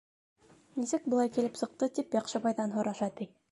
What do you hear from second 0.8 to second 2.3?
Нисек былай килеп сыҡты, тип